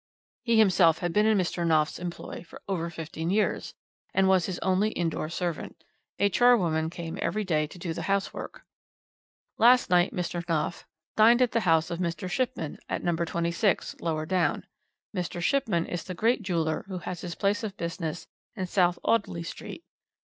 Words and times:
He 0.41 0.57
himself 0.57 0.97
had 0.97 1.13
been 1.13 1.27
in 1.27 1.37
Mr. 1.37 1.63
Knopf's 1.63 1.99
employ 1.99 2.43
over 2.67 2.89
fifteen 2.89 3.29
years, 3.29 3.75
and 4.15 4.27
was 4.27 4.47
his 4.47 4.57
only 4.63 4.89
indoor 4.93 5.29
servant. 5.29 5.83
A 6.17 6.27
charwoman 6.27 6.89
came 6.89 7.19
every 7.21 7.43
day 7.43 7.67
to 7.67 7.77
do 7.77 7.93
the 7.93 8.01
housework. 8.09 8.63
"Last 9.59 9.91
night 9.91 10.11
Mr. 10.11 10.43
Knopf 10.49 10.87
dined 11.15 11.39
at 11.43 11.51
the 11.51 11.59
house 11.69 11.91
of 11.91 11.99
Mr. 11.99 12.27
Shipman, 12.27 12.79
at 12.89 13.03
No. 13.03 13.15
26, 13.15 13.97
lower 14.01 14.25
down. 14.25 14.65
Mr. 15.15 15.39
Shipman 15.39 15.85
is 15.85 16.03
the 16.03 16.15
great 16.15 16.41
jeweller 16.41 16.83
who 16.87 16.97
has 16.97 17.21
his 17.21 17.35
place 17.35 17.61
of 17.63 17.77
business 17.77 18.25
in 18.55 18.65
South 18.65 18.97
Audley 19.03 19.43
Street. 19.43 19.83